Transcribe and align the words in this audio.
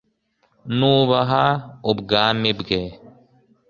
Nubaha 0.77 1.45
ubwami 1.91 2.49
bwe 2.59 2.81